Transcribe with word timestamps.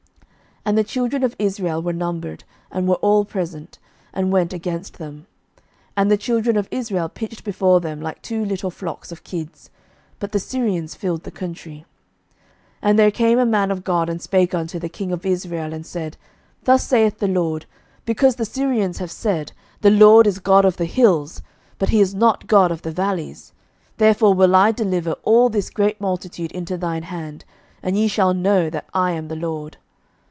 11:020:027 0.63 0.69
And 0.69 0.77
the 0.77 0.83
children 0.83 1.23
of 1.23 1.35
Israel 1.39 1.81
were 1.81 1.91
numbered, 1.91 2.43
and 2.71 2.87
were 2.87 2.95
all 2.97 3.25
present, 3.25 3.79
and 4.13 4.31
went 4.31 4.53
against 4.53 4.99
them: 4.99 5.25
and 5.97 6.11
the 6.11 6.17
children 6.17 6.55
of 6.55 6.67
Israel 6.69 7.09
pitched 7.09 7.43
before 7.43 7.79
them 7.79 7.99
like 7.99 8.21
two 8.21 8.45
little 8.45 8.69
flocks 8.69 9.11
of 9.11 9.23
kids; 9.23 9.71
but 10.19 10.31
the 10.33 10.39
Syrians 10.39 10.93
filled 10.93 11.23
the 11.23 11.31
country. 11.31 11.83
11:020:028 12.83 12.83
And 12.83 12.99
there 12.99 13.09
came 13.09 13.39
a 13.39 13.45
man 13.47 13.71
of 13.71 13.83
God, 13.83 14.07
and 14.07 14.21
spake 14.21 14.53
unto 14.53 14.77
the 14.77 14.87
king 14.87 15.11
of 15.11 15.25
Israel, 15.25 15.73
and 15.73 15.83
said, 15.83 16.15
Thus 16.65 16.83
saith 16.85 17.17
the 17.17 17.27
LORD, 17.27 17.65
Because 18.05 18.35
the 18.35 18.45
Syrians 18.45 18.99
have 18.99 19.11
said, 19.11 19.53
The 19.81 19.89
LORD 19.89 20.27
is 20.27 20.37
God 20.37 20.63
of 20.63 20.77
the 20.77 20.85
hills, 20.85 21.41
but 21.79 21.89
he 21.89 21.99
is 22.01 22.13
not 22.13 22.45
God 22.45 22.71
of 22.71 22.83
the 22.83 22.91
valleys, 22.91 23.51
therefore 23.97 24.35
will 24.35 24.55
I 24.55 24.71
deliver 24.71 25.13
all 25.23 25.49
this 25.49 25.71
great 25.71 25.99
multitude 25.99 26.51
into 26.51 26.77
thine 26.77 27.03
hand, 27.09 27.45
and 27.81 27.97
ye 27.97 28.07
shall 28.07 28.35
know 28.35 28.69
that 28.69 28.85
I 28.93 29.13
am 29.13 29.27
the 29.27 29.35
LORD. 29.35 29.77